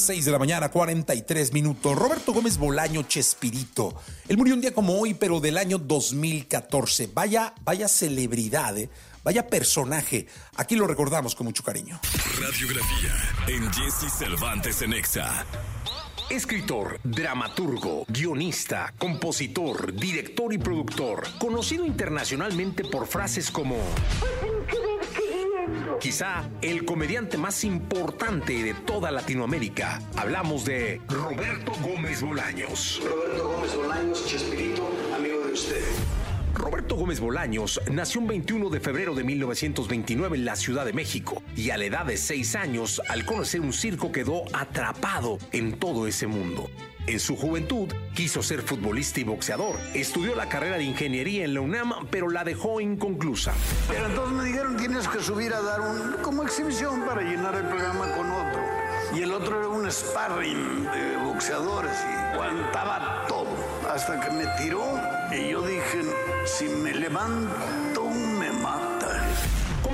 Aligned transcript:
6 0.00 0.24
de 0.24 0.32
la 0.32 0.38
mañana, 0.38 0.70
43 0.70 1.52
minutos. 1.52 1.96
Roberto 1.96 2.32
Gómez 2.32 2.56
Bolaño 2.56 3.02
Chespirito. 3.02 3.94
Él 4.28 4.36
murió 4.36 4.54
un 4.54 4.60
día 4.60 4.72
como 4.72 4.98
hoy, 4.98 5.14
pero 5.14 5.40
del 5.40 5.58
año 5.58 5.78
2014. 5.78 7.10
Vaya, 7.12 7.54
vaya 7.64 7.86
celebridad, 7.88 8.76
¿eh? 8.78 8.88
vaya 9.22 9.46
personaje. 9.46 10.26
Aquí 10.56 10.76
lo 10.76 10.86
recordamos 10.86 11.34
con 11.34 11.46
mucho 11.46 11.62
cariño. 11.62 12.00
Radiografía 12.40 13.14
en 13.48 13.72
Jesse 13.72 14.10
Cervantes 14.12 14.82
en 14.82 14.94
Exa. 14.94 15.44
Escritor, 16.30 17.00
dramaturgo, 17.02 18.04
guionista, 18.06 18.94
compositor, 18.96 19.92
director 19.92 20.52
y 20.52 20.58
productor, 20.58 21.26
conocido 21.38 21.84
internacionalmente 21.84 22.84
por 22.84 23.08
frases 23.08 23.50
como 23.50 23.76
quizá 26.00 26.48
el 26.62 26.84
comediante 26.84 27.38
más 27.38 27.64
importante 27.64 28.62
de 28.62 28.74
toda 28.74 29.10
Latinoamérica. 29.10 30.00
Hablamos 30.16 30.64
de 30.64 31.00
Roberto 31.08 31.72
Gómez 31.82 32.22
Bolaños. 32.22 33.02
Roberto 33.04 33.48
Gómez 33.48 33.76
Bolaños, 33.76 34.26
Chespirito, 34.26 34.88
amigo 35.14 35.46
de 35.46 35.52
usted. 35.52 35.84
Roberto 36.54 36.96
Gómez 36.96 37.20
Bolaños 37.20 37.80
nació 37.90 38.20
un 38.20 38.26
21 38.26 38.70
de 38.70 38.80
febrero 38.80 39.14
de 39.14 39.24
1929 39.24 40.36
en 40.36 40.44
la 40.44 40.56
Ciudad 40.56 40.84
de 40.84 40.92
México 40.92 41.42
y 41.56 41.70
a 41.70 41.78
la 41.78 41.84
edad 41.84 42.04
de 42.04 42.16
6 42.16 42.54
años, 42.56 43.00
al 43.08 43.24
conocer 43.24 43.60
un 43.60 43.72
circo, 43.72 44.12
quedó 44.12 44.44
atrapado 44.52 45.38
en 45.52 45.78
todo 45.78 46.06
ese 46.06 46.26
mundo. 46.26 46.68
En 47.06 47.18
su 47.18 47.36
juventud 47.36 47.88
quiso 48.14 48.42
ser 48.42 48.62
futbolista 48.62 49.20
y 49.20 49.24
boxeador. 49.24 49.76
Estudió 49.94 50.34
la 50.34 50.48
carrera 50.48 50.76
de 50.76 50.84
ingeniería 50.84 51.44
en 51.44 51.54
la 51.54 51.60
UNAM, 51.60 52.06
pero 52.10 52.28
la 52.28 52.44
dejó 52.44 52.80
inconclusa. 52.80 53.52
Pero 53.88 54.06
entonces 54.06 54.36
me 54.36 54.44
dijeron 54.44 54.76
tienes 54.76 55.08
que 55.08 55.20
subir 55.20 55.52
a 55.52 55.60
dar 55.60 55.80
un 55.80 56.22
como 56.22 56.42
exhibición 56.42 57.04
para 57.06 57.22
llenar 57.22 57.54
el 57.54 57.66
programa 57.66 58.12
con 58.12 58.30
otro. 58.30 58.60
Y 59.14 59.22
el 59.22 59.32
otro 59.32 59.58
era 59.58 59.68
un 59.68 59.90
sparring 59.90 60.84
de 60.84 61.16
boxeadores 61.24 61.96
y 62.08 62.34
aguantaba 62.34 63.24
todo. 63.26 63.48
Hasta 63.92 64.20
que 64.20 64.30
me 64.30 64.46
tiró 64.58 64.84
y 65.32 65.50
yo 65.50 65.66
dije, 65.66 66.02
si 66.44 66.68
me 66.68 66.94
levanto. 66.94 67.89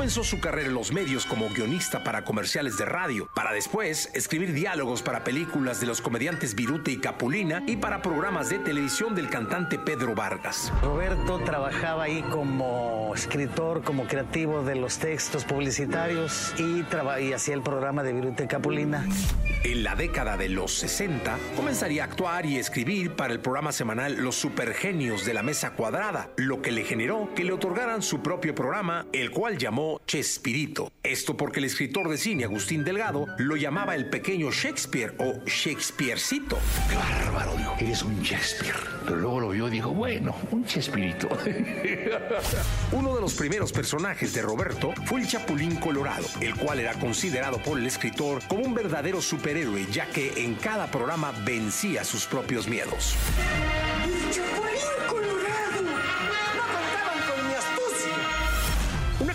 Comenzó 0.07 0.23
su 0.23 0.39
carrera 0.39 0.69
en 0.69 0.75
los 0.75 0.93
medios 0.93 1.27
como 1.27 1.49
guionista 1.49 2.05
para 2.05 2.25
comerciales 2.25 2.79
de 2.79 2.85
radio, 2.85 3.29
para 3.35 3.53
después 3.53 4.09
escribir 4.15 4.53
diálogos 4.53 5.03
para 5.03 5.25
películas 5.25 5.81
de 5.81 5.89
los 5.89 6.01
comediantes 6.01 6.55
Virute 6.55 6.93
y 6.93 6.99
Capulina 6.99 7.65
y 7.67 7.75
para 7.75 8.03
programas 8.03 8.49
de 8.49 8.61
televisión 8.61 9.17
del 9.17 9.29
cantante 9.29 9.81
Pedro 9.81 10.15
Vargas. 10.15 10.73
Roberto 10.81 11.41
trabajaba 11.41 12.05
ahí 12.05 12.23
como 12.31 13.11
escritor, 13.17 13.83
como 13.83 14.07
creativo 14.07 14.63
de 14.63 14.77
los 14.77 14.97
textos 14.99 15.45
publicitarios 15.45 16.55
y, 16.57 16.85
y 17.25 17.33
hacía 17.33 17.55
el 17.57 17.63
programa 17.63 18.05
de 18.05 18.13
Virute 18.13 18.45
y 18.45 18.47
Capulina. 18.47 19.05
En 19.67 19.83
la 19.83 19.97
década 19.97 20.37
de 20.37 20.49
los 20.49 20.73
60 20.75 21.41
comenzaría 21.57 22.05
a 22.05 22.07
actuar 22.07 22.47
y 22.47 22.57
escribir 22.57 23.17
para 23.17 23.33
el 23.33 23.41
programa 23.41 23.73
semanal 23.73 24.15
Los 24.15 24.37
Supergenios 24.37 25.25
de 25.25 25.35
la 25.35 25.43
Mesa 25.43 25.73
Cuadrada, 25.73 26.31
lo 26.37 26.63
que 26.63 26.71
le 26.71 26.85
generó 26.85 27.35
que 27.35 27.43
le 27.43 27.53
otorgaran 27.53 28.01
su 28.01 28.23
propio 28.23 28.55
programa, 28.55 29.07
el 29.13 29.33
cual 29.33 29.59
llamó 29.59 30.01
Chespirito. 30.07 30.93
Esto 31.03 31.37
porque 31.37 31.59
el 31.59 31.65
escritor 31.65 32.09
de 32.09 32.17
cine 32.17 32.45
Agustín 32.45 32.85
Delgado 32.85 33.27
lo 33.39 33.57
llamaba 33.57 33.97
el 33.97 34.09
pequeño 34.09 34.53
Shakespeare 34.53 35.17
o 35.19 35.45
Shakespearecito. 35.45 36.59
Qué 36.89 36.95
bárbaro, 36.95 37.57
dijo, 37.57 37.75
eres 37.81 38.05
un 38.05 38.23
Shakespeare. 38.23 38.97
Pero 39.05 39.17
luego 39.19 39.41
lo 39.41 39.49
vio 39.51 39.69
y 39.69 39.71
dijo, 39.71 39.91
bueno, 39.91 40.35
un 40.51 40.65
Chespirito. 40.65 41.29
Uno 42.93 43.15
de 43.15 43.21
los 43.21 43.35
primeros 43.35 43.73
personajes 43.73 44.33
de 44.33 44.43
Roberto 44.43 44.93
fue 45.07 45.21
el 45.21 45.29
Chapulín 45.29 45.77
Colorado, 45.77 46.27
el 46.41 46.55
cual 46.55 46.81
era 46.81 46.95
considerado 46.95 47.59
por 47.59 47.79
el 47.79 47.87
escritor 47.87 48.43
como 48.49 48.63
un 48.63 48.75
verdadero 48.75 49.21
ya 49.91 50.07
que 50.07 50.45
en 50.45 50.55
cada 50.55 50.91
programa 50.91 51.33
vencía 51.45 52.05
sus 52.05 52.27
propios 52.27 52.69
miedos. 52.69 53.17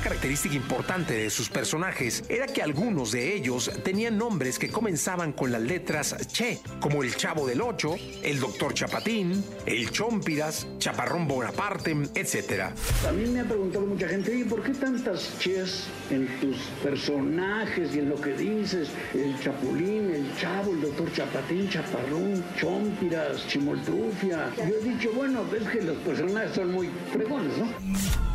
Característica 0.01 0.55
importante 0.55 1.13
de 1.13 1.29
sus 1.29 1.49
personajes 1.49 2.23
era 2.27 2.47
que 2.47 2.61
algunos 2.61 3.11
de 3.11 3.35
ellos 3.35 3.71
tenían 3.83 4.17
nombres 4.17 4.59
que 4.59 4.69
comenzaban 4.69 5.31
con 5.31 5.51
las 5.51 5.61
letras 5.61 6.15
Che, 6.27 6.59
como 6.79 7.03
el 7.03 7.15
Chavo 7.15 7.47
del 7.47 7.61
Ocho, 7.61 7.95
el 8.23 8.39
Doctor 8.39 8.73
Chapatín, 8.73 9.43
el 9.65 9.91
Chompiras, 9.91 10.67
Chaparrón 10.79 11.27
Bonaparte, 11.27 11.95
etc. 12.15 12.73
También 13.03 13.33
me 13.33 13.41
ha 13.41 13.45
preguntado 13.45 13.85
mucha 13.85 14.07
gente, 14.07 14.35
¿y 14.35 14.43
por 14.43 14.63
qué 14.63 14.73
tantas 14.73 15.37
Ches 15.39 15.85
en 16.09 16.27
tus 16.39 16.57
personajes 16.83 17.95
y 17.95 17.99
en 17.99 18.09
lo 18.09 18.19
que 18.19 18.33
dices? 18.33 18.89
El 19.13 19.39
Chapulín, 19.39 20.11
el 20.13 20.35
Chavo, 20.37 20.71
el 20.71 20.81
Doctor 20.81 21.13
Chapatín, 21.13 21.69
Chaparrón, 21.69 22.43
Chompiras, 22.59 23.47
Chimoltrufia. 23.47 24.51
Yo 24.57 24.63
he 24.63 24.89
dicho, 24.89 25.11
bueno, 25.13 25.45
es 25.55 25.67
que 25.69 25.81
los 25.81 25.97
personajes 25.97 26.55
son 26.55 26.71
muy 26.71 26.89
fregones, 27.13 27.57
¿no? 27.57 27.71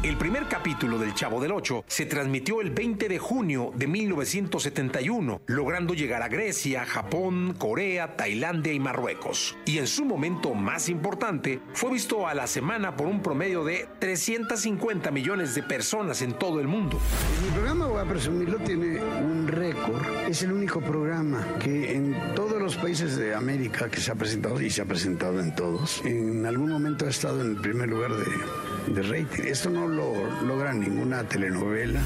El 0.02 0.16
primer 0.16 0.46
capítulo 0.46 0.98
del 0.98 1.12
Chavo 1.14 1.40
del 1.40 1.50
Ocho 1.50 1.55
se 1.86 2.04
transmitió 2.04 2.60
el 2.60 2.70
20 2.70 3.08
de 3.08 3.18
junio 3.18 3.72
de 3.74 3.86
1971, 3.86 5.40
logrando 5.46 5.94
llegar 5.94 6.22
a 6.22 6.28
Grecia, 6.28 6.84
Japón, 6.84 7.54
Corea, 7.56 8.16
Tailandia 8.16 8.74
y 8.74 8.80
Marruecos. 8.80 9.56
Y 9.64 9.78
en 9.78 9.86
su 9.86 10.04
momento 10.04 10.52
más 10.54 10.90
importante, 10.90 11.60
fue 11.72 11.92
visto 11.92 12.26
a 12.26 12.34
la 12.34 12.46
semana 12.46 12.94
por 12.94 13.06
un 13.06 13.22
promedio 13.22 13.64
de 13.64 13.88
350 14.00 15.10
millones 15.10 15.54
de 15.54 15.62
personas 15.62 16.20
en 16.20 16.34
todo 16.34 16.60
el 16.60 16.68
mundo. 16.68 16.98
Mi 17.42 17.50
programa, 17.52 17.86
voy 17.86 18.02
a 18.02 18.08
presumirlo, 18.08 18.58
tiene 18.58 19.02
un 19.02 19.48
récord. 19.48 20.04
Es 20.28 20.42
el 20.42 20.52
único 20.52 20.80
programa 20.80 21.56
que 21.58 21.92
en 21.96 22.34
todos 22.34 22.60
los 22.60 22.76
países 22.76 23.16
de 23.16 23.34
América 23.34 23.88
que 23.88 24.00
se 24.00 24.12
ha 24.12 24.14
presentado, 24.14 24.60
y 24.60 24.68
se 24.68 24.82
ha 24.82 24.84
presentado 24.84 25.40
en 25.40 25.54
todos, 25.54 26.02
en 26.04 26.44
algún 26.44 26.70
momento 26.70 27.06
ha 27.06 27.10
estado 27.10 27.40
en 27.40 27.52
el 27.52 27.56
primer 27.56 27.88
lugar 27.88 28.12
de, 28.12 28.26
de 28.86 29.02
rating. 29.02 29.42
Esto 29.44 29.70
no 29.70 29.88
lo 29.88 30.12
logra 30.42 30.72
ninguna 30.72 31.26
telenovela. 31.28 32.00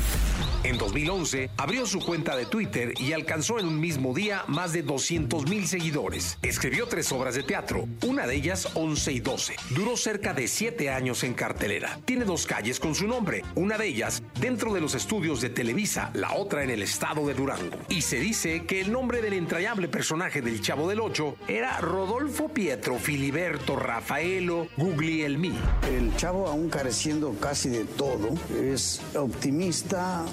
En 0.62 0.76
2011 0.76 1.50
abrió 1.56 1.86
su 1.86 2.00
cuenta 2.00 2.36
de 2.36 2.44
Twitter 2.44 2.92
y 3.00 3.12
alcanzó 3.14 3.58
en 3.58 3.66
un 3.66 3.80
mismo 3.80 4.12
día 4.12 4.44
más 4.46 4.74
de 4.74 4.82
200 4.82 5.48
mil 5.48 5.66
seguidores. 5.66 6.38
Escribió 6.42 6.86
tres 6.86 7.10
obras 7.12 7.34
de 7.34 7.42
teatro, 7.42 7.88
una 8.06 8.26
de 8.26 8.34
ellas 8.36 8.68
11 8.74 9.12
y 9.12 9.20
12. 9.20 9.56
Duró 9.70 9.96
cerca 9.96 10.34
de 10.34 10.48
siete 10.48 10.90
años 10.90 11.24
en 11.24 11.32
cartelera. 11.32 11.98
Tiene 12.04 12.26
dos 12.26 12.46
calles 12.46 12.78
con 12.78 12.94
su 12.94 13.06
nombre, 13.06 13.42
una 13.54 13.78
de 13.78 13.86
ellas 13.86 14.22
dentro 14.38 14.74
de 14.74 14.82
los 14.82 14.94
estudios 14.94 15.40
de 15.40 15.48
Televisa, 15.48 16.10
la 16.12 16.34
otra 16.34 16.62
en 16.62 16.70
el 16.70 16.82
estado 16.82 17.26
de 17.26 17.34
Durango. 17.34 17.78
Y 17.88 18.02
se 18.02 18.20
dice 18.20 18.64
que 18.66 18.82
el 18.82 18.92
nombre 18.92 19.22
del 19.22 19.32
entrañable 19.32 19.88
personaje 19.88 20.42
del 20.42 20.60
Chavo 20.60 20.88
del 20.88 21.00
Ocho 21.00 21.36
era 21.48 21.80
Rodolfo 21.80 22.48
Pietro 22.48 22.98
Filiberto 22.98 23.76
Rafaelo 23.76 24.68
Guglielmi. 24.76 25.54
El 25.90 26.14
chavo, 26.16 26.48
aún 26.48 26.69
careciendo 26.70 27.34
casi 27.40 27.68
de 27.68 27.84
todo, 27.84 28.30
es 28.58 29.00
optimista, 29.16 30.24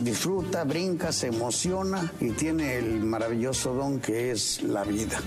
disfruta, 0.00 0.64
brinca, 0.64 1.12
se 1.12 1.28
emociona 1.28 2.12
y 2.20 2.30
tiene 2.30 2.76
el 2.76 3.00
maravilloso 3.00 3.72
don 3.74 4.00
que 4.00 4.30
es 4.32 4.62
la 4.62 4.84
vida. 4.84 5.20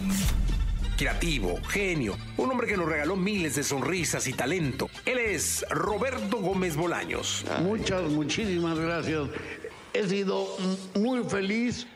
Creativo, 0.97 1.57
genio, 1.69 2.17
un 2.37 2.51
hombre 2.51 2.67
que 2.67 2.75
nos 2.75 2.87
regaló 2.87 3.15
miles 3.15 3.55
de 3.55 3.63
sonrisas 3.63 4.27
y 4.27 4.33
talento. 4.33 4.89
Él 5.05 5.17
es 5.17 5.65
Roberto 5.69 6.37
Gómez 6.39 6.75
Bolaños. 6.75 7.45
Muchas, 7.63 8.03
muchísimas 8.03 8.77
gracias. 8.77 9.29
He 9.93 10.07
sido 10.07 10.45
muy 10.95 11.23
feliz 11.23 11.87